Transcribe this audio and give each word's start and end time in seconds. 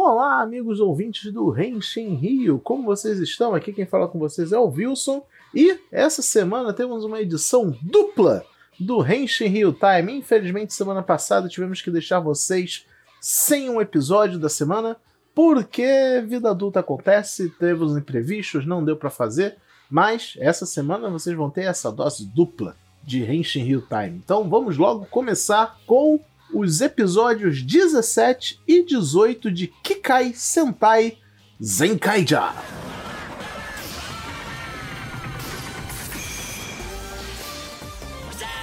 Olá, 0.00 0.42
amigos 0.42 0.78
ouvintes 0.78 1.32
do 1.32 1.50
Renshin 1.50 2.14
Rio, 2.14 2.60
como 2.60 2.84
vocês 2.84 3.18
estão? 3.18 3.52
Aqui 3.52 3.72
quem 3.72 3.84
fala 3.84 4.06
com 4.06 4.16
vocês 4.16 4.52
é 4.52 4.56
o 4.56 4.68
Wilson 4.68 5.26
e 5.52 5.76
essa 5.90 6.22
semana 6.22 6.72
temos 6.72 7.04
uma 7.04 7.20
edição 7.20 7.76
dupla 7.82 8.44
do 8.78 9.00
Renshin 9.00 9.48
Rio 9.48 9.72
Time. 9.72 10.16
Infelizmente, 10.16 10.72
semana 10.72 11.02
passada 11.02 11.48
tivemos 11.48 11.82
que 11.82 11.90
deixar 11.90 12.20
vocês 12.20 12.86
sem 13.20 13.68
um 13.68 13.80
episódio 13.80 14.38
da 14.38 14.48
semana 14.48 14.96
porque 15.34 16.22
vida 16.28 16.50
adulta 16.50 16.78
acontece, 16.78 17.50
teve 17.58 17.82
os 17.82 17.96
imprevistos, 17.96 18.64
não 18.64 18.84
deu 18.84 18.96
para 18.96 19.10
fazer, 19.10 19.56
mas 19.90 20.36
essa 20.38 20.64
semana 20.64 21.10
vocês 21.10 21.36
vão 21.36 21.50
ter 21.50 21.62
essa 21.62 21.90
dose 21.90 22.24
dupla 22.24 22.76
de 23.02 23.24
Henshin 23.24 23.66
Hill 23.66 23.82
Time. 23.88 24.16
Então 24.24 24.48
vamos 24.48 24.78
logo 24.78 25.06
começar 25.06 25.76
com 25.88 26.20
os 26.52 26.80
episódios 26.80 27.62
17 27.62 28.60
e 28.66 28.82
18 28.82 29.50
de 29.50 29.68
Kikai 29.82 30.32
Sentai 30.34 31.18
Zenkaija. 31.62 32.52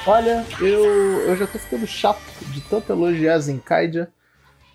Olha, 0.08 0.46
eu, 0.62 0.86
eu 1.22 1.36
já 1.36 1.48
tô 1.48 1.58
ficando 1.58 1.88
chato 1.88 2.22
de 2.52 2.62
tanto 2.62 2.91
elogiar 2.91 3.40
Zenkaija, 3.40 4.08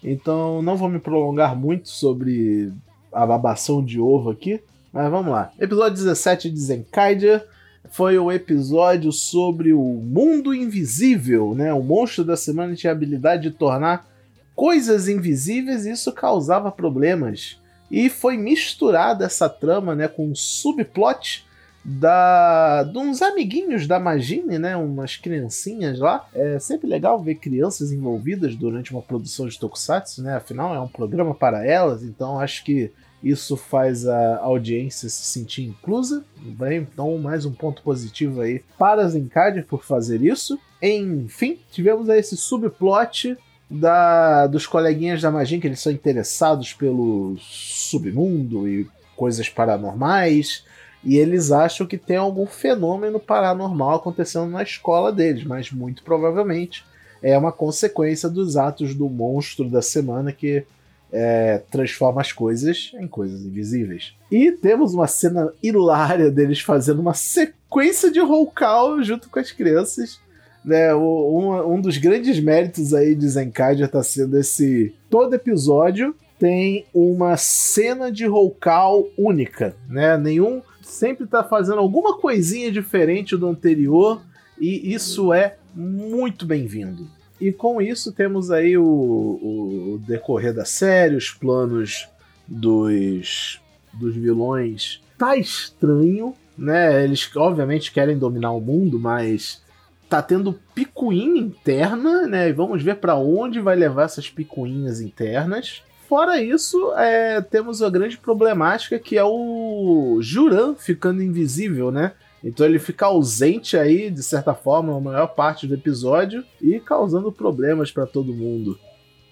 então 0.02 0.60
não 0.60 0.76
vou 0.76 0.88
me 0.88 0.98
prolongar 0.98 1.54
muito 1.54 1.88
sobre 1.88 2.72
a 3.12 3.24
babação 3.24 3.84
de 3.84 4.00
ovo 4.00 4.30
aqui, 4.30 4.60
mas 4.92 5.08
vamos 5.10 5.32
lá. 5.32 5.52
Episódio 5.58 5.96
17 5.96 6.50
de 6.50 6.58
Zenkaija 6.58 7.46
foi 7.88 8.18
o 8.18 8.30
episódio 8.30 9.10
sobre 9.12 9.72
o 9.72 9.82
mundo 9.82 10.54
invisível, 10.54 11.54
né? 11.54 11.72
O 11.72 11.82
monstro 11.82 12.24
da 12.24 12.36
semana 12.36 12.74
tinha 12.74 12.92
a 12.92 12.94
habilidade 12.94 13.44
de 13.44 13.50
tornar 13.50 14.08
coisas 14.54 15.08
invisíveis 15.08 15.86
e 15.86 15.90
isso 15.90 16.12
causava 16.12 16.70
problemas. 16.70 17.58
E 17.90 18.08
foi 18.08 18.36
misturada 18.36 19.24
essa 19.24 19.48
trama, 19.48 19.94
né, 19.94 20.06
com 20.06 20.28
um 20.28 20.34
subplot 20.34 21.44
da 21.84 22.82
de 22.82 22.98
uns 22.98 23.22
amiguinhos 23.22 23.86
da 23.86 23.98
Magine, 23.98 24.58
né, 24.58 24.76
umas 24.76 25.16
criancinhas 25.16 25.98
lá. 25.98 26.28
É 26.34 26.58
sempre 26.58 26.86
legal 26.88 27.20
ver 27.20 27.36
crianças 27.36 27.90
envolvidas 27.90 28.54
durante 28.54 28.92
uma 28.92 29.02
produção 29.02 29.48
de 29.48 29.58
tokusatsu, 29.58 30.22
né? 30.22 30.36
Afinal 30.36 30.74
é 30.74 30.80
um 30.80 30.88
programa 30.88 31.34
para 31.34 31.66
elas, 31.66 32.02
então 32.02 32.38
acho 32.38 32.62
que 32.62 32.92
isso 33.22 33.56
faz 33.56 34.06
a 34.06 34.38
audiência 34.38 35.08
se 35.08 35.22
sentir 35.24 35.64
inclusa. 35.64 36.24
Bem, 36.36 36.78
então, 36.78 37.18
mais 37.18 37.44
um 37.44 37.52
ponto 37.52 37.82
positivo 37.82 38.40
aí 38.40 38.62
para 38.78 39.06
Zenkaiger 39.08 39.66
por 39.66 39.84
fazer 39.84 40.22
isso. 40.22 40.58
Enfim, 40.82 41.58
tivemos 41.70 42.08
aí 42.08 42.20
esse 42.20 42.36
subplot 42.36 43.36
da, 43.70 44.46
dos 44.46 44.66
coleguinhas 44.66 45.20
da 45.20 45.30
magia 45.30 45.60
que 45.60 45.66
eles 45.66 45.80
são 45.80 45.92
interessados 45.92 46.72
pelo 46.72 47.36
submundo 47.38 48.66
e 48.66 48.88
coisas 49.14 49.48
paranormais. 49.48 50.64
E 51.04 51.16
eles 51.16 51.50
acham 51.50 51.86
que 51.86 51.98
tem 51.98 52.16
algum 52.16 52.46
fenômeno 52.46 53.20
paranormal 53.20 53.96
acontecendo 53.96 54.50
na 54.50 54.62
escola 54.62 55.12
deles, 55.12 55.44
mas 55.44 55.70
muito 55.70 56.02
provavelmente 56.02 56.84
é 57.22 57.36
uma 57.36 57.52
consequência 57.52 58.28
dos 58.28 58.56
atos 58.56 58.94
do 58.94 59.08
monstro 59.08 59.68
da 59.68 59.82
semana 59.82 60.32
que 60.32 60.64
é, 61.12 61.62
transforma 61.70 62.20
as 62.20 62.32
coisas 62.32 62.92
em 62.98 63.06
coisas 63.06 63.44
invisíveis. 63.44 64.14
E 64.30 64.52
temos 64.52 64.94
uma 64.94 65.06
cena 65.06 65.52
hilária 65.62 66.30
deles 66.30 66.60
fazendo 66.60 67.00
uma 67.00 67.14
sequência 67.14 68.10
de 68.10 68.20
roll 68.20 68.46
call 68.46 69.02
junto 69.02 69.28
com 69.28 69.38
as 69.38 69.52
crianças. 69.52 70.20
Né, 70.62 70.94
um, 70.94 71.74
um 71.74 71.80
dos 71.80 71.96
grandes 71.96 72.38
méritos 72.38 72.92
aí 72.92 73.14
de 73.14 73.26
Zenkaija 73.26 73.86
está 73.86 74.02
sendo 74.02 74.38
esse. 74.38 74.94
Todo 75.08 75.34
episódio 75.34 76.14
tem 76.38 76.84
uma 76.92 77.36
cena 77.38 78.12
de 78.12 78.26
roll 78.26 78.50
call 78.50 79.08
única, 79.16 79.74
né? 79.88 80.18
Nenhum 80.18 80.60
sempre 80.82 81.24
está 81.24 81.42
fazendo 81.42 81.78
alguma 81.78 82.18
coisinha 82.18 82.70
diferente 82.70 83.36
do 83.36 83.46
anterior 83.46 84.20
e 84.60 84.92
isso 84.92 85.32
é 85.32 85.56
muito 85.74 86.44
bem-vindo. 86.44 87.06
E 87.40 87.52
com 87.52 87.80
isso 87.80 88.12
temos 88.12 88.50
aí 88.50 88.76
o, 88.76 88.84
o 88.84 90.00
decorrer 90.06 90.52
da 90.52 90.64
série, 90.64 91.16
os 91.16 91.30
planos 91.30 92.08
dos, 92.46 93.60
dos 93.92 94.14
vilões. 94.14 95.00
Tá 95.16 95.36
estranho, 95.36 96.34
né? 96.56 97.02
Eles 97.02 97.30
obviamente 97.34 97.92
querem 97.92 98.18
dominar 98.18 98.52
o 98.52 98.60
mundo, 98.60 98.98
mas 98.98 99.62
tá 100.08 100.20
tendo 100.20 100.58
picuinha 100.74 101.40
interna, 101.40 102.26
né? 102.26 102.48
E 102.48 102.52
vamos 102.52 102.82
ver 102.82 102.96
para 102.96 103.14
onde 103.14 103.60
vai 103.60 103.76
levar 103.76 104.04
essas 104.04 104.28
picuinhas 104.28 105.00
internas. 105.00 105.82
Fora 106.08 106.42
isso, 106.42 106.92
é, 106.96 107.40
temos 107.40 107.80
a 107.80 107.88
grande 107.88 108.18
problemática 108.18 108.98
que 108.98 109.16
é 109.16 109.22
o 109.24 110.18
Juran 110.20 110.74
ficando 110.74 111.22
invisível, 111.22 111.92
né? 111.92 112.12
Então 112.42 112.64
ele 112.64 112.78
fica 112.78 113.06
ausente 113.06 113.76
aí, 113.76 114.10
de 114.10 114.22
certa 114.22 114.54
forma, 114.54 114.96
a 114.96 115.00
maior 115.00 115.26
parte 115.28 115.66
do 115.66 115.74
episódio 115.74 116.44
e 116.60 116.80
causando 116.80 117.30
problemas 117.30 117.90
para 117.90 118.06
todo 118.06 118.32
mundo. 118.32 118.78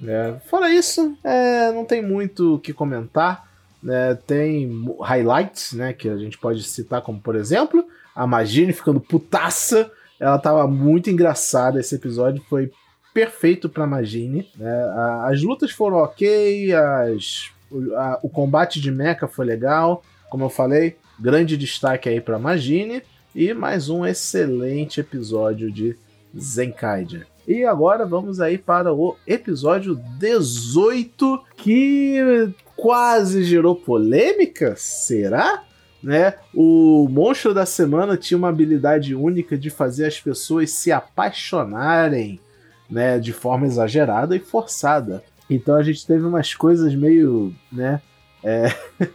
É, 0.06 0.36
fora 0.46 0.70
isso, 0.70 1.16
é, 1.24 1.72
não 1.72 1.84
tem 1.84 2.02
muito 2.02 2.54
o 2.54 2.58
que 2.58 2.72
comentar. 2.72 3.48
Né? 3.82 4.14
Tem 4.26 4.70
highlights, 5.00 5.72
né? 5.72 5.92
Que 5.92 6.08
a 6.08 6.16
gente 6.16 6.38
pode 6.38 6.62
citar, 6.62 7.02
como 7.02 7.20
por 7.20 7.34
exemplo, 7.34 7.84
a 8.14 8.26
Magine 8.26 8.72
ficando 8.72 9.00
putaça. 9.00 9.90
Ela 10.20 10.38
tava 10.38 10.66
muito 10.66 11.10
engraçada. 11.10 11.80
Esse 11.80 11.94
episódio 11.94 12.42
foi 12.48 12.70
perfeito 13.14 13.68
pra 13.68 13.86
Magine. 13.86 14.48
Né? 14.56 14.92
As 15.24 15.42
lutas 15.42 15.70
foram 15.70 15.98
ok, 15.98 16.72
as, 16.74 17.50
a, 17.96 18.18
o 18.22 18.28
combate 18.28 18.80
de 18.80 18.90
mecha 18.90 19.26
foi 19.26 19.46
legal. 19.46 20.02
Como 20.28 20.44
eu 20.44 20.50
falei, 20.50 20.96
Grande 21.20 21.56
destaque 21.56 22.08
aí 22.08 22.20
para 22.20 22.38
Magine 22.38 23.02
e 23.34 23.52
mais 23.52 23.90
um 23.90 24.06
excelente 24.06 25.00
episódio 25.00 25.68
de 25.68 25.96
Zenkaiger. 26.38 27.26
E 27.46 27.64
agora 27.64 28.06
vamos 28.06 28.40
aí 28.40 28.56
para 28.56 28.94
o 28.94 29.16
episódio 29.26 29.96
18 30.18 31.42
que 31.56 32.52
quase 32.76 33.42
gerou 33.42 33.74
polêmica, 33.74 34.74
será? 34.76 35.64
Né? 36.00 36.34
O 36.54 37.08
monstro 37.10 37.52
da 37.52 37.66
semana 37.66 38.16
tinha 38.16 38.38
uma 38.38 38.50
habilidade 38.50 39.12
única 39.12 39.58
de 39.58 39.70
fazer 39.70 40.06
as 40.06 40.20
pessoas 40.20 40.70
se 40.70 40.92
apaixonarem, 40.92 42.38
né, 42.88 43.18
de 43.18 43.32
forma 43.32 43.66
exagerada 43.66 44.36
e 44.36 44.40
forçada. 44.40 45.24
Então 45.50 45.74
a 45.74 45.82
gente 45.82 46.06
teve 46.06 46.24
umas 46.24 46.54
coisas 46.54 46.94
meio, 46.94 47.52
né, 47.72 48.00
é... 48.42 48.68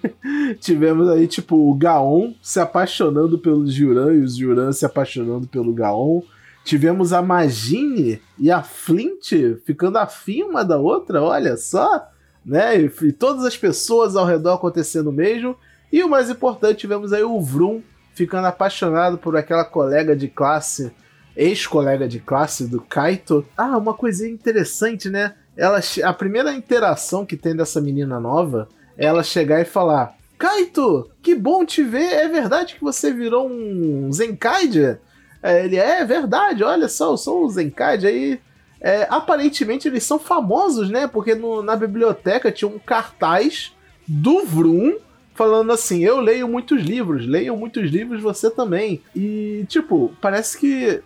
Tivemos 0.59 1.09
aí, 1.09 1.27
tipo, 1.27 1.55
o 1.55 1.73
Gaon 1.73 2.33
se 2.41 2.59
apaixonando 2.59 3.37
pelo 3.37 3.67
Juran 3.67 4.13
e 4.13 4.21
os 4.21 4.35
Juran 4.35 4.71
se 4.71 4.85
apaixonando 4.85 5.47
pelo 5.47 5.73
Gaon. 5.73 6.21
Tivemos 6.63 7.11
a 7.11 7.21
Magine 7.21 8.21
e 8.39 8.49
a 8.49 8.61
Flint 8.61 9.33
ficando 9.65 9.97
afim 9.97 10.43
uma 10.43 10.63
da 10.63 10.77
outra, 10.77 11.21
olha 11.21 11.57
só, 11.57 12.09
né? 12.45 12.79
E, 12.79 12.91
e 13.03 13.11
todas 13.11 13.43
as 13.43 13.57
pessoas 13.57 14.15
ao 14.15 14.25
redor 14.25 14.53
acontecendo 14.53 15.11
mesmo. 15.11 15.57
E 15.91 16.01
o 16.03 16.09
mais 16.09 16.29
importante, 16.29 16.79
tivemos 16.79 17.11
aí 17.13 17.23
o 17.23 17.39
Vroom 17.41 17.81
ficando 18.13 18.47
apaixonado 18.47 19.17
por 19.17 19.35
aquela 19.35 19.65
colega 19.65 20.15
de 20.15 20.27
classe, 20.27 20.91
ex-colega 21.35 22.07
de 22.07 22.19
classe 22.19 22.67
do 22.67 22.81
Kaito. 22.81 23.45
Ah, 23.57 23.77
uma 23.77 23.93
coisinha 23.93 24.31
interessante, 24.31 25.09
né? 25.09 25.33
Ela, 25.55 25.79
a 26.03 26.13
primeira 26.13 26.53
interação 26.53 27.25
que 27.25 27.37
tem 27.37 27.55
dessa 27.55 27.81
menina 27.81 28.19
nova 28.19 28.69
ela 28.97 29.23
chegar 29.23 29.61
e 29.61 29.65
falar: 29.65 30.15
Kaito, 30.37 31.09
que 31.21 31.35
bom 31.35 31.65
te 31.65 31.83
ver, 31.83 32.13
é 32.13 32.27
verdade 32.27 32.75
que 32.75 32.83
você 32.83 33.11
virou 33.11 33.49
um 33.49 34.11
Zenkaiger? 34.11 34.99
É, 35.41 35.65
ele 35.65 35.77
é, 35.77 36.03
verdade, 36.05 36.63
olha 36.63 36.87
só, 36.87 37.11
eu 37.11 37.17
sou 37.17 37.45
um 37.45 37.49
Zenkaiger 37.49 38.09
aí. 38.09 38.39
É, 38.79 39.07
aparentemente 39.09 39.87
eles 39.87 40.03
são 40.03 40.19
famosos, 40.19 40.89
né? 40.89 41.07
Porque 41.07 41.33
no, 41.35 41.61
na 41.61 41.75
biblioteca 41.75 42.51
tinha 42.51 42.67
um 42.67 42.79
cartaz 42.79 43.73
do 44.05 44.45
Vroom 44.45 44.97
falando 45.33 45.71
assim: 45.71 46.03
Eu 46.03 46.19
leio 46.19 46.47
muitos 46.47 46.81
livros, 46.81 47.25
leiam 47.25 47.55
muitos 47.55 47.89
livros 47.89 48.21
você 48.21 48.49
também. 48.49 49.01
E, 49.15 49.65
tipo, 49.67 50.13
parece 50.21 50.57
que 50.57 51.01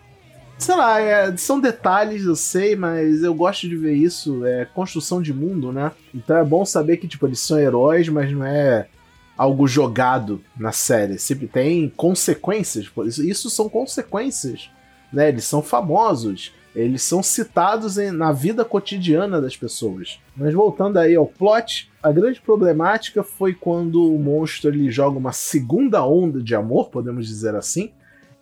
sei 0.58 0.74
lá, 0.74 1.00
é, 1.00 1.36
são 1.36 1.60
detalhes, 1.60 2.24
eu 2.24 2.34
sei, 2.34 2.74
mas 2.74 3.22
eu 3.22 3.32
gosto 3.32 3.68
de 3.68 3.76
ver 3.76 3.94
isso, 3.94 4.44
é 4.44 4.64
construção 4.64 5.22
de 5.22 5.32
mundo, 5.32 5.72
né? 5.72 5.92
Então 6.12 6.36
é 6.36 6.44
bom 6.44 6.64
saber 6.64 6.96
que, 6.96 7.06
tipo, 7.06 7.26
eles 7.26 7.40
são 7.40 7.58
heróis, 7.58 8.08
mas 8.08 8.30
não 8.32 8.44
é 8.44 8.88
algo 9.36 9.68
jogado 9.68 10.42
na 10.58 10.72
série. 10.72 11.16
Sempre 11.18 11.46
tem 11.46 11.88
consequências, 11.96 12.90
isso, 13.06 13.24
isso 13.24 13.50
são 13.50 13.68
consequências, 13.68 14.68
né? 15.12 15.28
Eles 15.28 15.44
são 15.44 15.62
famosos, 15.62 16.52
eles 16.74 17.02
são 17.02 17.22
citados 17.22 17.96
em, 17.96 18.10
na 18.10 18.32
vida 18.32 18.64
cotidiana 18.64 19.40
das 19.40 19.56
pessoas. 19.56 20.18
Mas 20.36 20.52
voltando 20.52 20.98
aí 20.98 21.14
ao 21.14 21.26
plot, 21.26 21.88
a 22.02 22.10
grande 22.10 22.40
problemática 22.40 23.22
foi 23.22 23.54
quando 23.54 24.12
o 24.12 24.18
monstro 24.18 24.70
ele 24.70 24.90
joga 24.90 25.18
uma 25.18 25.32
segunda 25.32 26.04
onda 26.04 26.42
de 26.42 26.54
amor, 26.56 26.88
podemos 26.88 27.28
dizer 27.28 27.54
assim, 27.54 27.92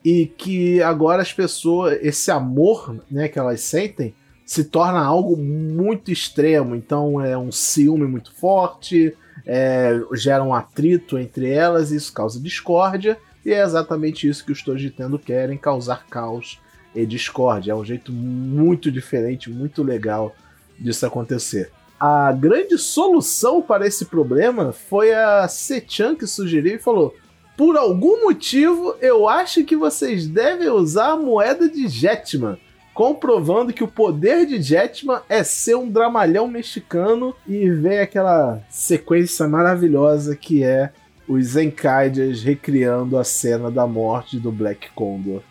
e 0.06 0.24
que 0.24 0.80
agora 0.82 1.20
as 1.20 1.32
pessoas, 1.32 1.98
esse 2.00 2.30
amor 2.30 3.02
né, 3.10 3.26
que 3.26 3.40
elas 3.40 3.60
sentem, 3.62 4.14
se 4.44 4.62
torna 4.62 5.00
algo 5.04 5.36
muito 5.36 6.12
extremo. 6.12 6.76
Então 6.76 7.20
é 7.20 7.36
um 7.36 7.50
ciúme 7.50 8.06
muito 8.06 8.32
forte, 8.32 9.16
é, 9.44 10.00
gera 10.14 10.44
um 10.44 10.54
atrito 10.54 11.18
entre 11.18 11.50
elas, 11.50 11.90
isso 11.90 12.12
causa 12.12 12.38
discórdia. 12.38 13.18
E 13.44 13.52
é 13.52 13.60
exatamente 13.60 14.28
isso 14.28 14.44
que 14.44 14.52
os 14.52 14.62
Tojitendo 14.62 15.18
querem: 15.18 15.58
causar 15.58 16.06
caos 16.06 16.60
e 16.94 17.04
discórdia. 17.04 17.72
É 17.72 17.74
um 17.74 17.84
jeito 17.84 18.12
muito 18.12 18.92
diferente, 18.92 19.50
muito 19.50 19.82
legal 19.82 20.36
disso 20.78 21.04
acontecer. 21.04 21.72
A 21.98 22.30
grande 22.30 22.78
solução 22.78 23.60
para 23.60 23.84
esse 23.84 24.04
problema 24.04 24.70
foi 24.70 25.12
a 25.12 25.48
Sechan 25.48 26.14
que 26.14 26.28
sugeriu 26.28 26.76
e 26.76 26.78
falou: 26.78 27.12
por 27.56 27.76
algum 27.76 28.24
motivo, 28.24 28.94
eu 29.00 29.28
acho 29.28 29.64
que 29.64 29.74
vocês 29.74 30.26
devem 30.26 30.68
usar 30.68 31.12
a 31.12 31.16
moeda 31.16 31.68
de 31.68 31.88
Jetman, 31.88 32.58
comprovando 32.92 33.72
que 33.72 33.82
o 33.82 33.88
poder 33.88 34.46
de 34.46 34.60
Jetman 34.60 35.20
é 35.28 35.42
ser 35.42 35.76
um 35.76 35.90
dramalhão 35.90 36.46
mexicano 36.46 37.34
e 37.46 37.70
ver 37.70 38.00
aquela 38.00 38.62
sequência 38.68 39.48
maravilhosa 39.48 40.36
que 40.36 40.62
é 40.62 40.92
os 41.26 41.46
Zenkaidas 41.46 42.42
recriando 42.42 43.18
a 43.18 43.24
cena 43.24 43.70
da 43.70 43.86
morte 43.86 44.38
do 44.38 44.52
Black 44.52 44.90
Condor 44.94 45.42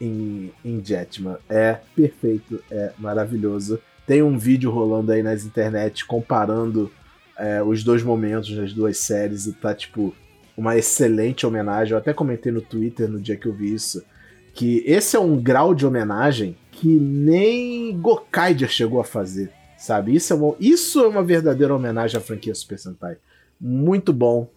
em, 0.00 0.52
em 0.64 0.84
Jetman. 0.84 1.36
É 1.48 1.78
perfeito, 1.94 2.62
é 2.70 2.92
maravilhoso. 2.98 3.78
Tem 4.06 4.22
um 4.22 4.36
vídeo 4.36 4.70
rolando 4.70 5.12
aí 5.12 5.22
nas 5.22 5.44
internet 5.44 6.04
comparando 6.04 6.90
é, 7.38 7.62
os 7.62 7.84
dois 7.84 8.02
momentos 8.02 8.54
das 8.56 8.72
duas 8.72 8.98
séries 8.98 9.46
e 9.46 9.52
tá, 9.52 9.74
tipo, 9.74 10.14
uma 10.60 10.76
excelente 10.76 11.46
homenagem. 11.46 11.92
Eu 11.92 11.98
até 11.98 12.12
comentei 12.12 12.52
no 12.52 12.60
Twitter 12.60 13.08
no 13.08 13.18
dia 13.18 13.34
que 13.34 13.46
eu 13.46 13.52
vi 13.52 13.72
isso. 13.72 14.04
Que 14.52 14.84
esse 14.86 15.16
é 15.16 15.18
um 15.18 15.40
grau 15.40 15.74
de 15.74 15.86
homenagem 15.86 16.54
que 16.70 16.86
nem 16.86 17.98
Gokaiger 17.98 18.68
chegou 18.68 19.00
a 19.00 19.04
fazer, 19.04 19.50
sabe? 19.78 20.14
Isso 20.14 20.34
é, 20.34 20.36
uma, 20.36 20.54
isso 20.60 21.02
é 21.02 21.08
uma 21.08 21.22
verdadeira 21.22 21.74
homenagem 21.74 22.18
à 22.18 22.20
franquia 22.20 22.54
Super 22.54 22.78
Sentai. 22.78 23.16
Muito 23.58 24.12
bom. 24.12 24.50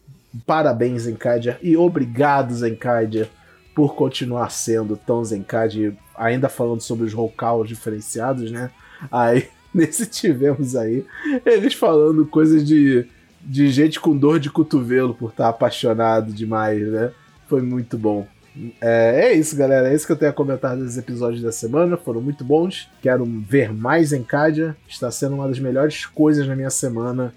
Parabéns, 0.44 1.02
Zenkaiger. 1.02 1.58
E 1.62 1.74
obrigado, 1.74 2.54
Zenkaiger, 2.54 3.30
por 3.74 3.94
continuar 3.94 4.50
sendo 4.50 4.98
tão 4.98 5.24
Zenkaiger. 5.24 5.94
Ainda 6.14 6.50
falando 6.50 6.82
sobre 6.82 7.06
os 7.06 7.14
roll 7.14 7.32
diferenciados, 7.64 8.50
né? 8.50 8.70
Aí, 9.10 9.48
nesse 9.72 10.04
tivemos 10.04 10.76
aí, 10.76 11.06
eles 11.46 11.72
falando 11.72 12.26
coisas 12.26 12.62
de, 12.62 13.06
de 13.44 13.70
gente 13.70 14.00
com 14.00 14.16
dor 14.16 14.38
de 14.38 14.50
cotovelo 14.50 15.14
por 15.14 15.30
estar 15.30 15.48
apaixonado 15.48 16.32
demais, 16.32 16.86
né? 16.88 17.12
Foi 17.48 17.62
muito 17.62 17.98
bom. 17.98 18.26
É, 18.80 19.26
é, 19.26 19.32
isso, 19.34 19.56
galera. 19.56 19.90
É 19.90 19.94
isso 19.94 20.06
que 20.06 20.12
eu 20.12 20.16
tenho 20.16 20.30
a 20.30 20.34
comentar 20.34 20.76
dos 20.76 20.96
episódios 20.96 21.42
da 21.42 21.52
semana. 21.52 21.96
Foram 21.96 22.20
muito 22.20 22.44
bons. 22.44 22.88
Quero 23.02 23.24
ver 23.24 23.72
mais 23.72 24.12
em 24.12 24.22
Cádia. 24.22 24.76
Está 24.88 25.10
sendo 25.10 25.34
uma 25.34 25.48
das 25.48 25.58
melhores 25.58 26.06
coisas 26.06 26.46
na 26.46 26.54
minha 26.54 26.70
semana. 26.70 27.34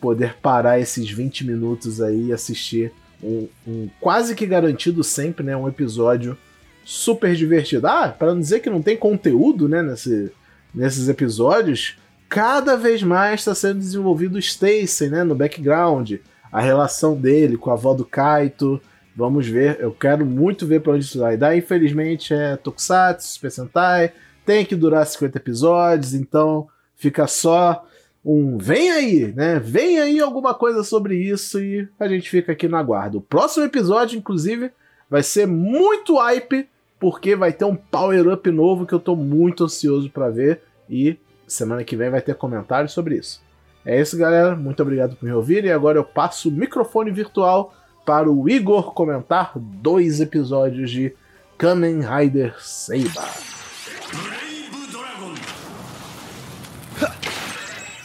Poder 0.00 0.34
parar 0.42 0.78
esses 0.78 1.08
20 1.10 1.46
minutos 1.46 2.02
aí 2.02 2.26
e 2.26 2.32
assistir 2.32 2.92
um, 3.22 3.48
um, 3.66 3.88
quase 4.00 4.34
que 4.34 4.44
garantido 4.44 5.02
sempre, 5.02 5.44
né? 5.44 5.56
Um 5.56 5.68
episódio 5.68 6.36
super 6.84 7.34
divertido. 7.34 7.86
Ah, 7.86 8.08
para 8.08 8.34
não 8.34 8.40
dizer 8.40 8.60
que 8.60 8.70
não 8.70 8.82
tem 8.82 8.96
conteúdo, 8.96 9.68
né? 9.68 9.82
Nesse, 9.82 10.32
nesses 10.74 11.08
episódios, 11.08 11.96
cada 12.28 12.76
vez 12.76 13.02
mais 13.02 13.40
está 13.40 13.54
sendo 13.54 13.78
desenvolvido 13.78 14.36
o 14.36 14.38
Stacy, 14.38 15.08
né, 15.08 15.24
no 15.24 15.34
background, 15.34 16.14
a 16.50 16.60
relação 16.60 17.14
dele 17.14 17.56
com 17.56 17.70
a 17.70 17.74
avó 17.74 17.94
do 17.94 18.04
Kaito. 18.04 18.80
Vamos 19.14 19.46
ver, 19.46 19.78
eu 19.80 19.92
quero 19.92 20.26
muito 20.26 20.66
ver 20.66 20.80
para 20.80 20.92
onde 20.92 21.04
isso 21.04 21.18
vai 21.18 21.36
dar. 21.36 21.56
Infelizmente 21.56 22.34
é 22.34 22.56
Tokusatsu, 22.56 23.28
Super 23.28 23.50
Sentai, 23.50 24.12
tem 24.44 24.64
que 24.64 24.76
durar 24.76 25.06
50 25.06 25.38
episódios, 25.38 26.14
então 26.14 26.68
fica 26.94 27.26
só 27.26 27.84
um 28.24 28.58
vem 28.58 28.90
aí, 28.90 29.32
né? 29.34 29.60
Vem 29.60 30.00
aí 30.00 30.18
alguma 30.18 30.52
coisa 30.52 30.82
sobre 30.82 31.16
isso 31.16 31.60
e 31.60 31.88
a 31.98 32.08
gente 32.08 32.28
fica 32.28 32.52
aqui 32.52 32.66
no 32.66 32.76
aguardo. 32.76 33.18
O 33.18 33.22
próximo 33.22 33.64
episódio, 33.64 34.18
inclusive, 34.18 34.72
vai 35.08 35.22
ser 35.22 35.46
muito 35.46 36.16
hype, 36.16 36.68
porque 36.98 37.36
vai 37.36 37.52
ter 37.52 37.64
um 37.64 37.76
power 37.76 38.32
up 38.32 38.50
novo 38.50 38.84
que 38.84 38.92
eu 38.92 38.98
tô 38.98 39.14
muito 39.14 39.64
ansioso 39.64 40.10
para 40.10 40.28
ver 40.28 40.62
e 40.90 41.16
semana 41.46 41.84
que 41.84 41.96
vem 41.96 42.10
vai 42.10 42.20
ter 42.20 42.34
comentários 42.34 42.92
sobre 42.92 43.16
isso. 43.16 43.42
É 43.84 44.00
isso, 44.00 44.16
galera. 44.18 44.56
Muito 44.56 44.82
obrigado 44.82 45.16
por 45.16 45.24
me 45.24 45.32
ouvir. 45.32 45.64
E 45.64 45.70
agora 45.70 45.98
eu 45.98 46.04
passo 46.04 46.48
o 46.48 46.52
microfone 46.52 47.10
virtual 47.10 47.72
para 48.04 48.30
o 48.30 48.48
Igor 48.48 48.92
comentar 48.92 49.52
dois 49.56 50.20
episódios 50.20 50.90
de 50.90 51.14
Kamen 51.56 52.00
Rider 52.00 52.54
Seiba. 52.60 53.22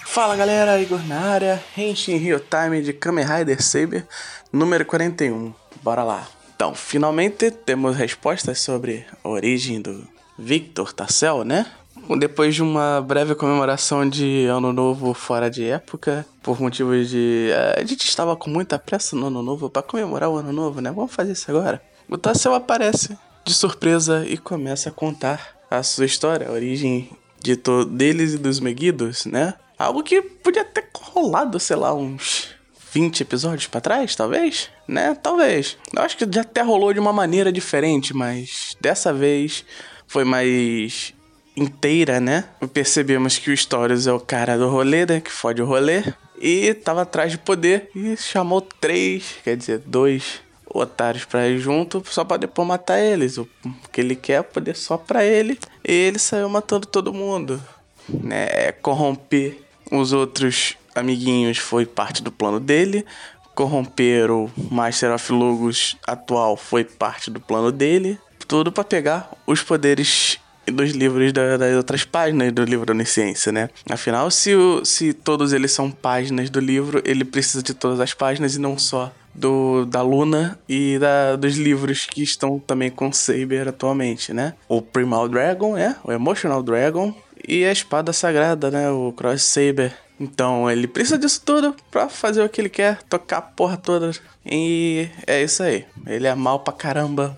Fala 0.05 0.35
galera, 0.35 0.79
Igor 0.81 1.07
na 1.07 1.19
área, 1.19 1.63
Henshin 1.77 2.17
Rio 2.17 2.39
Time 2.39 2.81
de 2.81 2.91
Kamen 2.91 3.25
Rider 3.25 3.63
Saber, 3.63 4.05
número 4.51 4.85
41. 4.85 5.53
Bora 5.81 6.03
lá. 6.03 6.27
Então, 6.53 6.75
finalmente 6.75 7.49
temos 7.49 7.95
respostas 7.95 8.59
sobre 8.59 9.05
a 9.23 9.29
origem 9.29 9.81
do 9.81 10.05
Victor 10.38 10.93
Tassel, 10.93 11.43
né? 11.43 11.65
Depois 12.18 12.56
de 12.56 12.62
uma 12.62 13.02
breve 13.02 13.36
comemoração 13.36 14.08
de 14.08 14.46
Ano 14.46 14.74
Novo 14.74 15.13
fora 15.13 15.50
de 15.50 15.66
época, 15.66 16.25
por 16.42 16.60
motivos 16.60 17.10
de. 17.10 17.50
Eh, 17.52 17.81
a 17.81 17.86
gente 17.86 18.08
estava 18.08 18.36
com 18.36 18.50
muita 18.50 18.78
pressa 18.78 19.16
no 19.16 19.28
Ano 19.28 19.42
Novo 19.42 19.69
para 19.69 19.81
comemorar 19.81 20.30
o 20.30 20.38
Ano 20.38 20.52
Novo, 20.52 20.81
né? 20.81 20.92
Vamos 20.92 21.13
fazer 21.13 21.34
isso 21.34 21.50
agora. 21.50 21.81
O 22.10 22.18
Tassel 22.18 22.54
aparece 22.54 23.18
de 23.46 23.54
surpresa 23.54 24.25
e 24.28 24.38
começa 24.38 24.90
a 24.90 24.92
contar 24.92 25.58
a 25.69 25.81
sua 25.84 26.06
história, 26.06 26.48
a 26.48 26.52
origem 26.52 27.10
de 27.40 27.56
deles 27.90 28.34
e 28.34 28.38
dos 28.38 28.60
Meguidos, 28.60 29.25
né? 29.25 29.54
Algo 29.78 30.04
que 30.04 30.22
podia 30.22 30.63
ter 30.63 30.90
rolado, 30.94 31.60
sei 31.60 31.75
lá, 31.75 31.94
uns 31.94 32.50
20 32.92 33.22
episódios 33.22 33.68
para 33.68 33.81
trás, 33.81 34.16
talvez? 34.16 34.69
Né? 34.88 35.16
Talvez. 35.16 35.78
Eu 35.96 36.04
acho 36.04 36.18
que 36.18 36.28
já 36.30 36.42
até 36.42 36.62
rolou 36.62 36.94
de 36.94 37.00
uma 37.00 37.13
maneira 37.13 37.52
diferente, 37.52 38.13
mas 38.13 38.75
dessa 38.80 39.13
vez 39.13 39.66
foi 40.06 40.24
mais 40.24 41.13
inteira, 41.56 42.19
né? 42.19 42.45
Percebemos 42.74 43.38
que 43.38 43.51
o 43.51 43.57
Stories 43.57 44.07
é 44.07 44.13
o 44.13 44.19
cara 44.19 44.57
do 44.57 44.69
rolê, 44.69 45.06
né? 45.06 45.19
Que 45.19 45.31
fode 45.31 45.62
o 45.62 45.65
rolê. 45.65 46.03
E 46.39 46.74
tava 46.74 47.03
atrás 47.03 47.31
de 47.31 47.38
poder 47.38 47.89
e 47.95 48.18
chamou 48.18 48.62
três, 48.62 49.36
quer 49.44 49.56
dizer, 49.56 49.80
dois 49.86 50.42
otários 50.74 51.25
pra 51.25 51.48
ir 51.48 51.59
junto, 51.59 52.01
só 52.06 52.24
pra 52.24 52.38
depois 52.38 52.68
matar 52.68 53.00
eles. 53.00 53.38
O 53.38 53.48
que 53.92 54.01
ele 54.01 54.15
quer 54.15 54.39
é 54.39 54.42
poder 54.42 54.75
só 54.75 54.98
pra 54.98 55.24
ele. 55.24 55.59
E 55.88 55.92
ele 55.92 56.18
saiu 56.18 56.50
matando 56.50 56.88
todo 56.88 57.13
mundo. 57.13 57.62
Né? 58.09 58.48
É 58.51 58.71
corromper 58.71 59.62
os 59.92 60.13
outros 60.13 60.77
amiguinhos 60.95 61.57
foi 61.57 61.86
parte 61.86 62.24
do 62.24 62.31
plano 62.31 62.59
dele. 62.59 63.06
Corromper 63.53 64.31
o 64.31 64.50
Master 64.72 65.13
of 65.13 65.31
Logos 65.31 65.98
atual 66.08 66.55
foi 66.55 66.84
parte 66.84 67.29
do 67.29 67.39
plano 67.39 67.72
dele. 67.72 68.17
Tudo 68.48 68.72
para 68.72 68.84
pegar 68.84 69.31
os 69.46 69.62
poderes 69.62 70.39
dos 70.72 70.92
livros 70.92 71.32
da, 71.34 71.58
das 71.58 71.75
outras 71.75 72.04
páginas 72.04 72.51
do 72.51 72.63
livro 72.63 72.92
Onisciência, 72.92 73.51
né? 73.51 73.70
Afinal, 73.90 74.30
se, 74.32 74.56
o, 74.56 74.84
se 74.86 75.13
todos 75.13 75.54
eles 75.54 75.72
são 75.72 75.92
páginas 75.92 76.50
do 76.50 76.60
livro, 76.60 77.01
ele 77.06 77.24
precisa 77.24 77.63
de 77.63 77.74
todas 77.74 78.00
as 78.00 78.13
páginas 78.13 78.56
e 78.56 78.60
não 78.60 78.78
só 78.78 79.12
do, 79.34 79.86
da 79.86 80.01
Luna 80.01 80.60
e 80.68 80.98
da, 81.00 81.36
dos 81.36 81.58
livros 81.58 82.06
que 82.06 82.22
estão 82.24 82.60
também 82.60 82.90
com 82.90 83.12
Saber 83.12 83.68
atualmente, 83.68 84.34
né? 84.34 84.54
O 84.68 84.82
Primal 84.82 85.28
Dragon, 85.28 85.78
é, 85.78 85.96
o 86.04 86.12
Emotional 86.12 86.62
Dragon 86.62 87.13
e 87.48 87.66
a 87.66 87.72
Espada 87.72 88.13
Sagrada, 88.13 88.70
né? 88.70 88.90
O 88.90 89.12
Cross 89.13 89.44
Saber. 89.44 89.94
Então 90.22 90.70
ele 90.70 90.88
precisa 90.88 91.18
disso 91.18 91.42
tudo 91.44 91.75
pra 91.90 92.08
fazer 92.08 92.44
o 92.44 92.50
que 92.50 92.62
ele 92.62 92.70
quer, 92.70 93.01
tocar 93.04 93.38
a 93.40 93.42
porra 93.42 93.75
toda. 93.75 94.12
E 94.46 95.10
é 95.25 95.42
isso 95.42 95.63
aí. 95.63 95.84
Ele 96.06 96.28
é 96.28 96.36
mal 96.36 96.60
pra 96.60 96.72
caramba. 96.72 97.36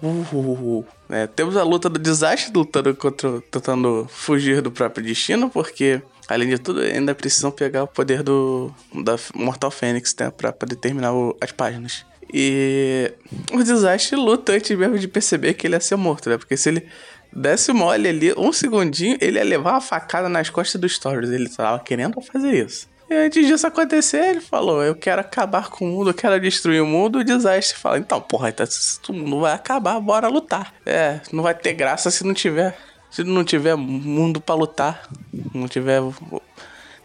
É, 1.10 1.26
temos 1.28 1.56
a 1.56 1.64
luta 1.64 1.90
do 1.90 1.98
desastre 1.98 2.52
lutando 2.54 2.94
contra. 2.94 3.40
tentando 3.50 4.06
fugir 4.10 4.62
do 4.62 4.70
próprio 4.70 5.06
destino, 5.06 5.50
porque. 5.50 6.02
Além 6.28 6.48
de 6.48 6.58
tudo, 6.58 6.80
ainda 6.80 7.14
precisam 7.14 7.52
pegar 7.52 7.84
o 7.84 7.88
poder 7.88 8.24
do 8.24 8.74
da 8.94 9.18
Mortal 9.36 9.70
Fênix, 9.70 10.16
né, 10.18 10.32
pra 10.32 10.54
poder 10.54 10.78
terminar 10.78 11.14
o, 11.14 11.36
as 11.42 11.52
páginas. 11.52 12.06
E 12.34 13.12
o 13.52 13.62
desastre 13.62 14.16
luta 14.16 14.54
antes 14.54 14.76
mesmo 14.78 14.98
de 14.98 15.08
perceber 15.08 15.54
que 15.54 15.68
ele 15.68 15.76
ia 15.76 15.82
ser 15.82 15.98
morto, 15.98 16.30
né? 16.30 16.38
Porque 16.38 16.56
se 16.56 16.70
ele 16.70 16.88
desse 17.36 17.74
mole 17.74 18.08
ali, 18.08 18.34
um 18.38 18.54
segundinho, 18.54 19.18
ele 19.20 19.38
ia 19.38 19.44
levar 19.44 19.72
uma 19.72 19.82
facada 19.82 20.30
nas 20.30 20.50
costas 20.50 20.80
do 20.80 20.88
Stories. 20.88 21.32
Ele 21.32 21.50
tava 21.50 21.80
querendo 21.80 22.20
fazer 22.22 22.66
isso. 22.66 22.88
E 23.10 23.14
antes 23.16 23.46
disso 23.46 23.68
acontecer, 23.68 24.30
ele 24.30 24.42
falou: 24.42 24.84
Eu 24.84 24.96
quero 24.96 25.22
acabar 25.22 25.70
com 25.70 25.86
o 25.86 25.88
mundo, 25.90 26.10
eu 26.10 26.14
quero 26.14 26.40
destruir 26.40 26.82
o 26.82 26.86
mundo. 26.86 27.20
O 27.20 27.24
desastre 27.24 27.78
fala: 27.78 27.98
Então, 27.98 28.20
porra, 28.22 28.50
então, 28.50 28.66
o 29.10 29.14
mundo 29.14 29.42
vai 29.42 29.54
acabar, 29.54 30.00
bora 30.00 30.28
lutar. 30.28 30.74
É, 30.86 31.20
não 31.32 31.44
vai 31.44 31.54
ter 31.54 31.74
graça 31.74 32.10
se 32.10 32.26
não 32.26 32.34
tiver. 32.34 32.78
Se 33.12 33.24
não 33.24 33.44
tiver 33.44 33.76
mundo 33.76 34.42
para 34.42 34.56
lutar, 34.56 35.08
não 35.54 35.68
tiver 35.68 36.02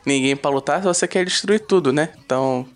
ninguém 0.06 0.34
para 0.34 0.50
lutar, 0.50 0.80
você 0.80 1.06
quer 1.06 1.22
destruir 1.22 1.60
tudo, 1.60 1.92
né? 1.92 2.08
Então, 2.24 2.66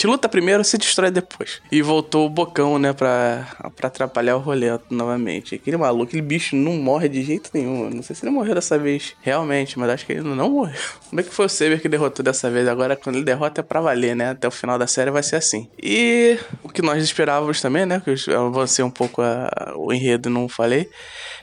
Te 0.00 0.06
luta 0.06 0.30
primeiro, 0.30 0.64
se 0.64 0.78
destrói 0.78 1.10
depois. 1.10 1.60
E 1.70 1.82
voltou 1.82 2.24
o 2.24 2.30
bocão, 2.30 2.78
né, 2.78 2.90
pra, 2.90 3.46
pra 3.76 3.88
atrapalhar 3.88 4.34
o 4.34 4.38
rolê 4.38 4.68
novamente. 4.88 5.56
Aquele 5.56 5.76
maluco, 5.76 6.04
aquele 6.04 6.22
bicho 6.22 6.56
não 6.56 6.72
morre 6.72 7.06
de 7.06 7.22
jeito 7.22 7.50
nenhum. 7.52 7.90
Não 7.90 8.02
sei 8.02 8.16
se 8.16 8.24
ele 8.24 8.32
morreu 8.32 8.54
dessa 8.54 8.78
vez 8.78 9.14
realmente, 9.20 9.78
mas 9.78 9.90
acho 9.90 10.06
que 10.06 10.12
ele 10.12 10.22
não 10.22 10.48
morreu. 10.48 10.74
Como 11.10 11.20
é 11.20 11.22
que 11.22 11.28
foi 11.28 11.44
o 11.44 11.48
Saber 11.50 11.82
que 11.82 11.86
derrotou 11.86 12.24
dessa 12.24 12.50
vez? 12.50 12.66
Agora, 12.66 12.96
quando 12.96 13.16
ele 13.16 13.26
derrota 13.26 13.60
é 13.60 13.62
pra 13.62 13.82
valer, 13.82 14.16
né? 14.16 14.30
Até 14.30 14.48
o 14.48 14.50
final 14.50 14.78
da 14.78 14.86
série 14.86 15.10
vai 15.10 15.22
ser 15.22 15.36
assim. 15.36 15.68
E 15.78 16.38
o 16.62 16.70
que 16.70 16.80
nós 16.80 17.04
esperávamos 17.04 17.60
também, 17.60 17.84
né? 17.84 18.00
Que 18.02 18.14
eu 18.30 18.46
avancei 18.46 18.82
um 18.82 18.90
pouco 18.90 19.20
a, 19.20 19.74
o 19.76 19.92
enredo 19.92 20.30
não 20.30 20.48
falei. 20.48 20.88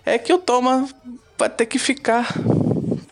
É 0.03 0.17
que 0.17 0.33
o 0.33 0.39
Toma 0.39 0.89
vai 1.37 1.49
ter 1.51 1.67
que 1.67 1.77
ficar 1.77 2.33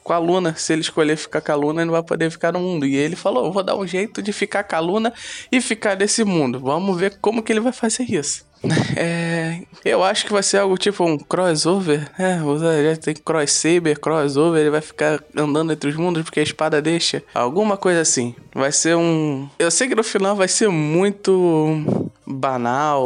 com 0.06 0.14
a 0.14 0.20
Luna. 0.20 0.54
Se 0.56 0.72
ele 0.72 0.82
escolher 0.82 1.18
ficar 1.18 1.42
com 1.42 1.52
a 1.52 1.56
Luna, 1.56 1.82
ele 1.82 1.88
não 1.88 1.94
vai 1.94 2.04
poder 2.04 2.30
ficar 2.30 2.54
no 2.54 2.60
mundo. 2.60 2.86
E 2.86 2.96
ele 2.96 3.16
falou: 3.16 3.52
vou 3.52 3.64
dar 3.64 3.76
um 3.76 3.88
jeito 3.88 4.22
de 4.22 4.32
ficar 4.32 4.64
com 4.64 4.76
a 4.76 4.80
Luna 4.80 5.12
e 5.52 5.60
ficar 5.60 5.98
nesse 5.98 6.24
mundo. 6.24 6.60
Vamos 6.60 6.98
ver 6.98 7.18
como 7.20 7.42
que 7.42 7.52
ele 7.52 7.60
vai 7.60 7.74
fazer 7.74 8.04
isso. 8.04 8.46
É, 8.98 9.62
eu 9.84 10.04
acho 10.04 10.26
que 10.26 10.34
vai 10.34 10.42
ser 10.42 10.58
algo 10.58 10.78
tipo 10.78 11.04
um 11.04 11.18
crossover. 11.18 12.10
É, 12.18 12.40
já 12.84 12.96
tem 12.96 13.14
cross 13.14 13.52
saber, 13.52 14.00
crossover. 14.00 14.62
Ele 14.62 14.70
vai 14.70 14.82
ficar 14.82 15.22
andando 15.36 15.72
entre 15.74 15.90
os 15.90 15.96
mundos 15.96 16.24
porque 16.24 16.40
a 16.40 16.44
espada 16.44 16.82
deixa. 16.82 17.22
Alguma 17.34 17.78
coisa 17.78 18.02
assim. 18.02 18.34
Vai 18.54 18.72
ser 18.72 18.96
um. 18.96 19.48
Eu 19.60 19.70
sei 19.70 19.88
que 19.88 19.96
no 19.96 20.04
final 20.04 20.36
vai 20.36 20.48
ser 20.48 20.70
muito 20.70 22.10
banal 22.26 23.04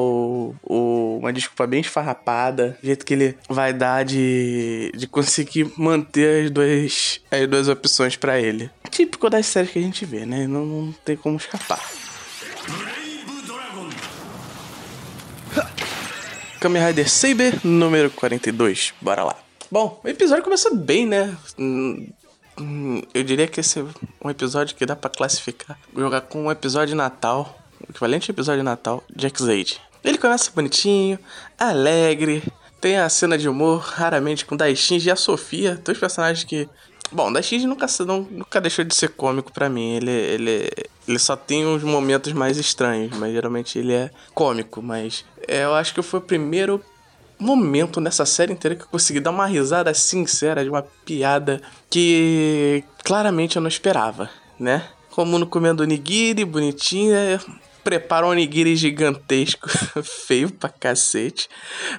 ou 0.63 1.19
uma 1.19 1.33
desculpa 1.33 1.67
bem 1.67 1.81
esfarrapada, 1.81 2.77
o 2.81 2.85
jeito 2.85 3.05
que 3.05 3.13
ele 3.13 3.37
vai 3.49 3.73
dar 3.73 4.03
de, 4.03 4.91
de 4.95 5.07
conseguir 5.07 5.71
manter 5.77 6.45
as 6.45 6.51
duas, 6.51 7.21
as 7.31 7.47
duas 7.47 7.67
opções 7.67 8.15
para 8.15 8.39
ele. 8.39 8.69
Típico 8.89 9.29
das 9.29 9.45
séries 9.45 9.71
que 9.71 9.79
a 9.79 9.81
gente 9.81 10.05
vê, 10.05 10.25
né? 10.25 10.47
Não, 10.47 10.65
não 10.65 10.91
tem 11.05 11.15
como 11.15 11.37
escapar. 11.37 11.79
Kamen 16.59 16.87
Rider 16.87 17.09
Saber 17.09 17.59
número 17.63 18.09
42. 18.11 18.93
Bora 18.99 19.23
lá. 19.23 19.35
Bom, 19.71 19.99
o 20.03 20.07
episódio 20.07 20.43
começa 20.43 20.73
bem, 20.73 21.05
né? 21.05 21.37
Hum, 21.57 22.07
eu 23.13 23.23
diria 23.23 23.47
que 23.47 23.59
esse 23.59 23.79
é 23.79 23.85
um 24.23 24.29
episódio 24.29 24.75
que 24.75 24.85
dá 24.85 24.95
para 24.95 25.09
classificar, 25.09 25.79
jogar 25.95 26.21
com 26.21 26.45
um 26.45 26.51
episódio 26.51 26.89
de 26.89 26.95
Natal 26.95 27.57
o 27.87 27.91
equivalente 27.91 28.29
ao 28.29 28.35
episódio 28.35 28.61
de 28.61 28.65
Natal 28.65 29.03
de 29.13 29.27
X-Aid. 29.27 29.79
Ele 30.03 30.17
começa 30.17 30.51
bonitinho, 30.51 31.19
alegre, 31.57 32.43
tem 32.79 32.97
a 32.97 33.09
cena 33.09 33.37
de 33.37 33.49
humor, 33.49 33.79
raramente 33.79 34.45
com 34.45 34.55
Daishin 34.55 34.97
e 34.97 35.11
a 35.11 35.15
Sofia, 35.15 35.79
dois 35.83 35.97
personagens 35.97 36.43
que. 36.43 36.67
Bom, 37.11 37.31
Daishin 37.31 37.65
nunca, 37.65 37.87
nunca 38.29 38.61
deixou 38.61 38.85
de 38.85 38.95
ser 38.95 39.09
cômico 39.09 39.51
para 39.51 39.67
mim. 39.67 39.95
Ele, 39.95 40.11
ele, 40.11 40.69
ele 41.07 41.19
só 41.19 41.35
tem 41.35 41.65
uns 41.65 41.83
momentos 41.83 42.31
mais 42.33 42.57
estranhos, 42.57 43.17
mas 43.17 43.33
geralmente 43.33 43.79
ele 43.79 43.93
é 43.93 44.11
cômico. 44.33 44.81
Mas 44.81 45.25
é, 45.47 45.63
eu 45.63 45.73
acho 45.73 45.93
que 45.93 46.01
foi 46.01 46.19
o 46.19 46.23
primeiro 46.23 46.81
momento 47.37 47.99
nessa 47.99 48.25
série 48.25 48.53
inteira 48.53 48.75
que 48.75 48.83
eu 48.83 48.87
consegui 48.87 49.19
dar 49.19 49.31
uma 49.31 49.45
risada 49.45 49.93
sincera 49.93 50.63
de 50.63 50.69
uma 50.69 50.83
piada 51.05 51.61
que 51.89 52.83
claramente 53.03 53.55
eu 53.55 53.61
não 53.61 53.69
esperava, 53.69 54.29
né? 54.59 54.87
Como 55.09 55.39
no 55.39 55.47
comendo 55.47 55.85
nigiri, 55.85 56.45
bonitinha, 56.45 57.41
prepara 57.83 58.25
um 58.25 58.29
onigiri 58.29 58.75
gigantesco, 58.75 59.69
feio 60.03 60.51
pra 60.51 60.69
cacete. 60.69 61.47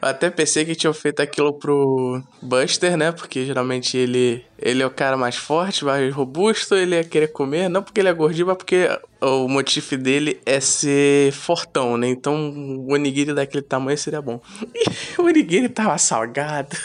Eu 0.00 0.08
até 0.08 0.30
pensei 0.30 0.64
que 0.64 0.74
tinham 0.74 0.94
feito 0.94 1.20
aquilo 1.20 1.52
pro 1.52 2.22
Buster, 2.40 2.96
né? 2.96 3.12
Porque 3.12 3.44
geralmente 3.44 3.96
ele, 3.96 4.44
ele 4.58 4.82
é 4.82 4.86
o 4.86 4.90
cara 4.90 5.16
mais 5.16 5.36
forte, 5.36 5.84
mais 5.84 6.12
robusto, 6.14 6.74
ele 6.74 6.96
ia 6.96 7.04
querer 7.04 7.28
comer, 7.28 7.68
não 7.68 7.82
porque 7.82 8.00
ele 8.00 8.08
é 8.08 8.12
gordinho, 8.12 8.46
mas 8.46 8.56
porque 8.56 8.88
o 9.20 9.48
motivo 9.48 9.96
dele 9.96 10.40
é 10.46 10.60
ser 10.60 11.32
fortão, 11.32 11.96
né? 11.96 12.08
Então 12.08 12.50
o 12.50 12.92
onigiri 12.92 13.34
daquele 13.34 13.62
tamanho 13.62 13.98
seria 13.98 14.22
bom. 14.22 14.40
E 14.74 15.20
o 15.20 15.24
onigiri 15.24 15.68
tava 15.68 15.96
salgado. 15.98 16.76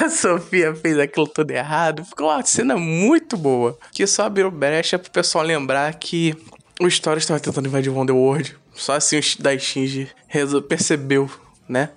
A 0.00 0.08
Sofia 0.08 0.74
fez 0.74 0.98
aquilo 0.98 1.26
tudo 1.26 1.50
errado. 1.50 2.04
Ficou 2.04 2.28
uma 2.28 2.42
cena 2.44 2.76
muito 2.76 3.36
boa. 3.36 3.76
Que 3.92 4.06
só 4.06 4.24
abriu 4.24 4.50
brecha 4.50 4.98
pro 4.98 5.10
pessoal 5.10 5.44
lembrar 5.44 5.92
que 5.94 6.34
o 6.80 6.88
Story 6.88 7.18
estava 7.18 7.38
tentando 7.38 7.68
invadir 7.68 7.90
Wonderworld. 7.90 8.56
Só 8.74 8.94
assim 8.94 9.18
o 9.18 9.22
Daishinji 9.38 10.10
percebeu, 10.66 11.30
né? 11.68 11.90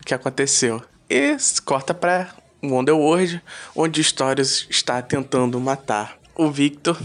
O 0.00 0.04
que 0.04 0.14
aconteceu. 0.14 0.80
E 1.08 1.36
corta 1.64 1.92
pra 1.92 2.32
Wonderworld, 2.62 3.42
onde 3.74 4.00
o 4.00 4.04
Stories 4.04 4.66
está 4.70 5.02
tentando 5.02 5.58
matar 5.58 6.16
o 6.36 6.48
Victor. 6.48 6.96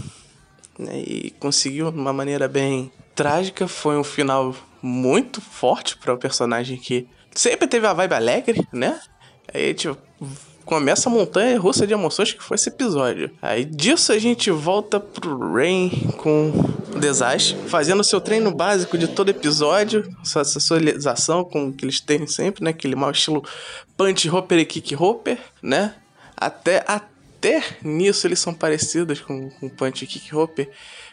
Né? 0.78 1.00
E 1.00 1.30
conseguiu 1.40 1.90
de 1.90 1.98
uma 1.98 2.12
maneira 2.12 2.46
bem 2.46 2.92
trágica. 3.14 3.66
Foi 3.66 3.96
um 3.96 4.04
final 4.04 4.54
muito 4.80 5.40
forte 5.40 5.96
para 5.96 6.14
o 6.14 6.18
personagem 6.18 6.76
que 6.76 7.08
sempre 7.34 7.66
teve 7.66 7.86
a 7.88 7.92
vibe 7.92 8.14
alegre, 8.14 8.68
né? 8.72 9.00
Aí, 9.52 9.74
tipo, 9.74 9.98
começa 10.64 11.08
a 11.08 11.12
montanha 11.12 11.58
russa 11.58 11.86
de 11.86 11.92
emoções 11.92 12.32
que 12.32 12.42
foi 12.42 12.54
esse 12.54 12.68
episódio. 12.68 13.32
Aí 13.42 13.64
disso 13.64 14.12
a 14.12 14.18
gente 14.18 14.50
volta 14.50 15.00
pro 15.00 15.54
Rain 15.54 15.90
com 16.18 16.52
Desastre, 16.96 17.56
fazendo 17.68 18.02
seu 18.02 18.20
treino 18.20 18.50
básico 18.50 18.96
de 18.96 19.08
todo 19.08 19.30
episódio, 19.30 20.08
sua 20.24 20.44
socialização 20.44 21.44
com 21.44 21.72
que 21.72 21.84
eles 21.84 22.00
têm 22.00 22.26
sempre, 22.26 22.64
né? 22.64 22.70
Aquele 22.70 22.96
mau 22.96 23.10
estilo 23.10 23.44
punch 23.96 24.28
hopper 24.28 24.58
e 24.58 24.64
kick 24.64 24.94
hopper, 24.96 25.38
né? 25.62 25.94
Até, 26.36 26.84
até 26.86 27.62
nisso 27.82 28.26
eles 28.26 28.38
são 28.38 28.52
parecidos 28.52 29.20
com, 29.20 29.50
com 29.50 29.68
punch 29.68 30.04
e 30.04 30.06
kick 30.06 30.34
hopper, 30.34 30.70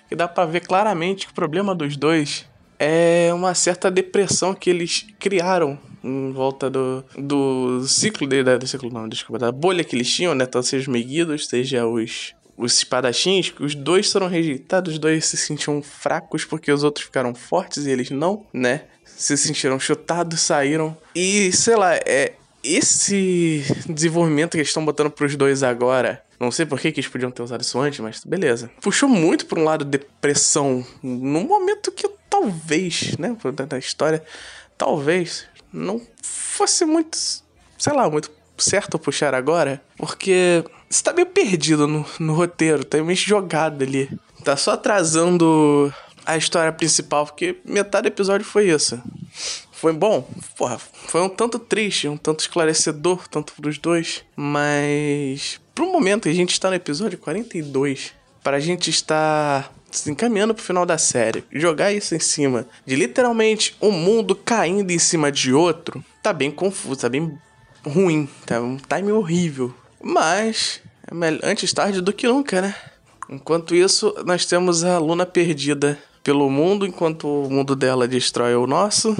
que 0.07 0.15
dá 0.15 0.27
para 0.27 0.45
ver 0.45 0.61
claramente 0.61 1.25
que 1.25 1.31
o 1.31 1.35
problema 1.35 1.73
dos 1.73 1.95
dois 1.95 2.45
é 2.79 3.33
uma 3.33 3.53
certa 3.53 3.89
depressão 3.89 4.53
que 4.53 4.69
eles 4.69 5.05
criaram 5.19 5.79
em 6.03 6.31
volta 6.33 6.69
do, 6.69 7.03
do 7.17 7.87
ciclo 7.87 8.27
do 8.27 8.67
ciclo 8.67 8.91
não, 8.91 9.07
desculpa, 9.07 9.39
da 9.39 9.51
bolha 9.51 9.83
que 9.83 9.95
eles 9.95 10.11
tinham, 10.11 10.35
né? 10.35 10.45
Tanto 10.45 10.67
seja 10.67 10.81
os 10.81 10.87
Meguidos, 10.87 11.47
seja 11.47 11.87
os, 11.87 12.35
os 12.57 12.77
espadachins, 12.77 13.53
os 13.59 13.75
dois 13.75 14.11
foram 14.11 14.27
rejeitados, 14.27 14.93
os 14.93 14.99
dois 14.99 15.25
se 15.25 15.37
sentiam 15.37 15.81
fracos 15.81 16.45
porque 16.45 16.71
os 16.71 16.83
outros 16.83 17.05
ficaram 17.05 17.33
fortes 17.33 17.85
e 17.85 17.91
eles 17.91 18.09
não, 18.09 18.45
né? 18.53 18.83
Se 19.05 19.37
sentiram 19.37 19.79
chutados, 19.79 20.41
saíram. 20.41 20.97
E, 21.15 21.51
sei 21.51 21.75
lá, 21.75 21.95
é 21.95 22.33
esse 22.63 23.63
desenvolvimento 23.87 24.51
que 24.51 24.57
eles 24.57 24.69
estão 24.69 24.85
botando 24.85 25.11
pros 25.11 25.35
dois 25.35 25.63
agora. 25.63 26.23
Não 26.39 26.51
sei 26.51 26.65
por 26.65 26.79
que, 26.79 26.91
que 26.91 26.99
eles 26.99 27.09
podiam 27.09 27.31
ter 27.31 27.41
usado 27.41 27.61
isso 27.61 27.79
antes, 27.79 27.99
mas 27.99 28.23
beleza. 28.23 28.69
Puxou 28.81 29.07
muito 29.09 29.45
pra 29.45 29.59
um 29.59 29.63
lado 29.63 29.85
depressão. 29.85 30.85
Num 31.01 31.45
momento 31.45 31.91
que 31.91 32.09
talvez, 32.29 33.17
né? 33.17 33.35
Da 33.67 33.77
história, 33.77 34.23
talvez 34.77 35.45
não 35.71 36.01
fosse 36.21 36.85
muito, 36.85 37.17
sei 37.77 37.93
lá, 37.93 38.09
muito 38.09 38.31
certo 38.57 38.99
puxar 38.99 39.33
agora, 39.33 39.81
porque 39.97 40.63
você 40.89 41.03
tá 41.03 41.13
meio 41.13 41.27
perdido 41.27 41.87
no, 41.87 42.05
no 42.19 42.33
roteiro, 42.33 42.83
tá 42.83 43.01
meio 43.03 43.17
jogado 43.17 43.83
ali. 43.83 44.09
Tá 44.43 44.55
só 44.55 44.71
atrasando 44.71 45.93
a 46.25 46.37
história 46.37 46.71
principal, 46.71 47.25
porque 47.25 47.57
metade 47.65 48.03
do 48.03 48.13
episódio 48.13 48.45
foi 48.45 48.69
isso. 48.69 49.01
Foi 49.71 49.91
bom, 49.91 50.27
porra, 50.57 50.77
foi 50.77 51.21
um 51.21 51.29
tanto 51.29 51.59
triste, 51.59 52.07
um 52.07 52.15
tanto 52.15 52.41
esclarecedor, 52.41 53.27
tanto 53.27 53.53
pros 53.53 53.77
dois, 53.77 54.23
mas 54.35 55.59
pro 55.75 55.91
momento 55.91 56.29
a 56.29 56.33
gente 56.33 56.51
está 56.51 56.69
no 56.69 56.75
episódio 56.75 57.17
42, 57.17 58.13
para 58.41 58.57
a 58.57 58.59
gente 58.59 58.89
estar 58.89 59.73
se 59.91 60.09
encaminhando 60.09 60.53
pro 60.53 60.63
final 60.63 60.85
da 60.85 60.97
série, 60.97 61.43
jogar 61.51 61.91
isso 61.91 62.15
em 62.15 62.19
cima 62.19 62.65
de 62.85 62.95
literalmente 62.95 63.75
um 63.81 63.91
mundo 63.91 64.35
caindo 64.35 64.91
em 64.91 64.99
cima 64.99 65.31
de 65.31 65.53
outro, 65.53 66.03
tá 66.21 66.31
bem 66.31 66.49
confuso, 66.49 67.01
tá 67.01 67.09
bem 67.09 67.37
ruim, 67.85 68.27
tá 68.45 68.61
um 68.61 68.77
time 68.77 69.11
horrível. 69.11 69.73
Mas 70.01 70.81
é 71.09 71.13
melhor 71.13 71.41
antes 71.43 71.71
tarde 71.73 72.01
do 72.01 72.13
que 72.13 72.27
nunca, 72.27 72.61
né? 72.61 72.75
Enquanto 73.29 73.75
isso, 73.75 74.13
nós 74.25 74.45
temos 74.45 74.83
a 74.83 74.97
Luna 74.97 75.25
perdida 75.25 75.97
pelo 76.23 76.49
mundo, 76.49 76.85
enquanto 76.85 77.27
o 77.27 77.49
mundo 77.49 77.75
dela 77.75 78.07
destrói 78.07 78.55
o 78.55 78.67
nosso. 78.67 79.15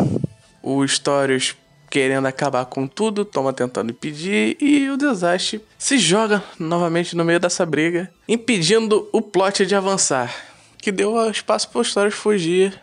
O 0.61 0.87
Stories 0.87 1.55
querendo 1.89 2.25
acabar 2.25 2.65
com 2.65 2.87
tudo, 2.87 3.23
toma 3.23 3.53
tentando 3.53 3.91
impedir 3.91 4.57
e 4.59 4.89
o 4.89 4.97
desastre 4.97 5.61
se 5.77 5.99
joga 5.99 6.43
novamente 6.57 7.15
no 7.15 7.23
meio 7.23 7.39
dessa 7.39 7.63
briga, 7.67 8.11
impedindo 8.27 9.07
o 9.13 9.21
plot 9.21 9.63
de 9.63 9.75
avançar 9.75 10.33
que 10.83 10.91
deu 10.91 11.31
espaço 11.31 11.69
para 11.69 11.79
o 11.79 11.83
Stories 11.83 12.13
fugir, 12.13 12.77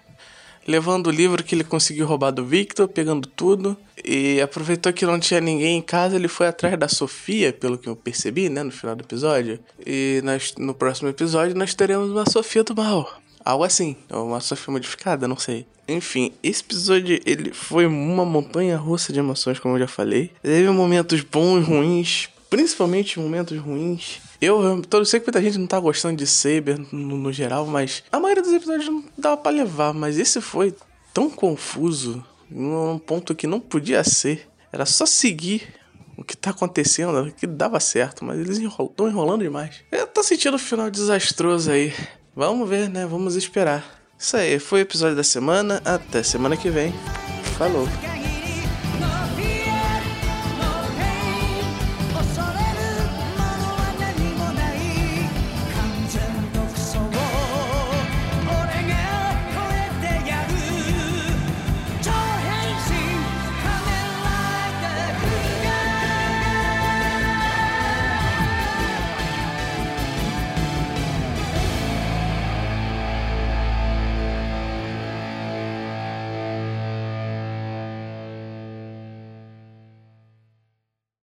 levando 0.71 1.09
o 1.09 1.11
livro 1.11 1.43
que 1.43 1.55
ele 1.55 1.65
conseguiu 1.65 2.07
roubar 2.07 2.31
do 2.31 2.45
Victor, 2.45 2.89
pegando 2.89 3.29
tudo. 3.29 3.77
E 4.03 4.41
aproveitou 4.41 4.93
que 4.93 5.05
não 5.05 5.21
tinha 5.21 5.41
ninguém 5.41 5.79
em 5.79 5.83
casa, 5.83 6.17
ele 6.17 6.29
foi 6.29 6.47
atrás 6.47 6.79
da 6.79 6.89
Sofia, 6.89 7.53
pelo 7.53 7.77
que 7.77 7.89
eu 7.89 7.97
percebi, 7.97 8.49
né, 8.49 8.63
no 8.63 8.71
final 8.71 8.97
do 8.97 9.03
episódio. 9.03 9.59
E 9.85 10.21
nós, 10.25 10.55
no 10.57 10.73
próximo 10.73 11.09
episódio 11.09 11.57
nós 11.57 11.75
teremos 11.75 12.11
uma 12.11 12.25
Sofia 12.29 12.65
do 12.65 12.75
mal. 12.75 13.21
Algo 13.45 13.65
assim, 13.65 13.97
uma 14.11 14.41
Sofia 14.41 14.73
modificada, 14.73 15.27
não 15.27 15.37
sei. 15.37 15.67
Enfim, 15.89 16.33
esse 16.43 16.63
episódio 16.63 17.21
ele 17.27 17.53
foi 17.53 17.85
uma 17.85 18.25
montanha 18.25 18.77
russa 18.77 19.13
de 19.13 19.19
emoções, 19.19 19.59
como 19.59 19.75
eu 19.75 19.81
já 19.81 19.89
falei. 19.89 20.31
Teve 20.43 20.71
momentos 20.71 21.21
bons 21.23 21.61
e 21.61 21.65
ruins, 21.65 22.29
principalmente 22.51 23.19
momentos 23.19 23.57
ruins. 23.57 24.21
Eu, 24.41 24.83
eu 24.91 25.05
sei 25.05 25.21
que 25.21 25.27
muita 25.27 25.41
gente 25.41 25.57
não 25.57 25.67
tá 25.67 25.79
gostando 25.79 26.17
de 26.17 26.27
Saber 26.27 26.79
no, 26.93 27.17
no 27.17 27.33
geral, 27.33 27.65
mas 27.65 28.03
a 28.11 28.19
maioria 28.19 28.43
dos 28.43 28.53
episódios 28.53 28.89
não 28.89 29.05
dava 29.17 29.37
pra 29.37 29.53
levar. 29.53 29.95
Mas 29.95 30.19
esse 30.19 30.41
foi 30.41 30.75
tão 31.15 31.31
confuso, 31.31 32.25
num 32.51 32.99
ponto 32.99 33.35
que 33.35 33.47
não 33.47 33.61
podia 33.61 34.03
ser. 34.03 34.49
Era 34.73 34.85
só 34.85 35.07
seguir 35.07 35.63
o 36.17 36.25
que 36.25 36.37
tá 36.37 36.51
acontecendo, 36.51 37.33
que 37.33 37.47
dava 37.47 37.79
certo, 37.81 38.25
mas 38.25 38.39
eles 38.39 38.59
estão 38.59 39.09
enrolando 39.09 39.43
demais. 39.43 39.77
Eu 39.91 40.07
tô 40.07 40.23
sentindo 40.23 40.57
o 40.57 40.59
final 40.59 40.91
desastroso 40.91 41.71
aí. 41.71 41.95
Vamos 42.35 42.69
ver, 42.69 42.89
né? 42.89 43.07
Vamos 43.07 43.37
esperar. 43.37 44.01
Isso 44.19 44.37
aí, 44.37 44.59
foi 44.59 44.81
o 44.81 44.83
episódio 44.83 45.17
da 45.17 45.25
semana. 45.25 45.81
Até 45.85 46.23
semana 46.23 46.57
que 46.57 46.69
vem. 46.69 46.93
Falou. 47.57 47.87